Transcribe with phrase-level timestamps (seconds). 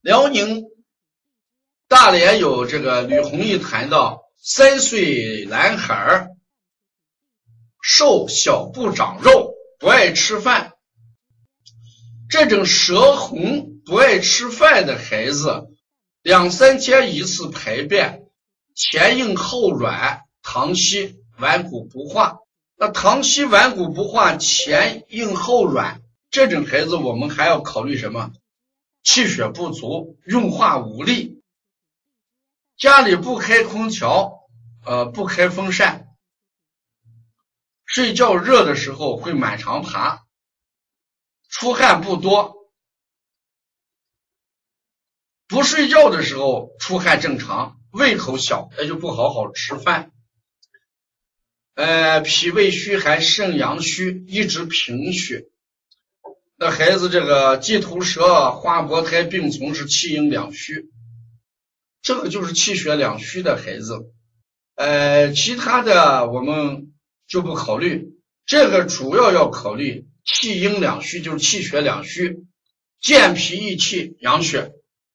[0.00, 0.64] 辽宁
[1.88, 6.28] 大连有这个吕弘毅谈到，三岁男孩儿
[7.80, 10.72] 瘦小不长肉，不爱吃饭。
[12.28, 15.68] 这种舌红不爱吃饭的孩子，
[16.22, 18.24] 两三天一次排便，
[18.74, 22.38] 前硬后软，溏稀顽固不化。
[22.76, 28.32] 那溏稀顽固不化，前硬后软，这种孩子我们还要考虑什么？
[29.04, 31.42] 气血不足，运化无力。
[32.76, 34.40] 家里不开空调，
[34.84, 36.08] 呃，不开风扇，
[37.84, 40.24] 睡觉热的时候会满床爬，
[41.48, 42.56] 出汗不多，
[45.46, 50.10] 不睡觉的时候出汗正常，胃口小，那就不好好吃饭。
[51.74, 55.46] 呃，脾胃虚寒，肾阳虚，一直贫血。
[56.64, 60.88] 这孩子这个鸡头舌、花薄胎并存，是气阴两虚，
[62.00, 64.06] 这个就是气血两虚的孩子。
[64.74, 66.94] 呃，其他的我们
[67.28, 68.14] 就不考虑，
[68.46, 72.46] 这个主要要考虑气阴两虚，就是气血两虚，
[72.98, 74.72] 健脾益气、养血。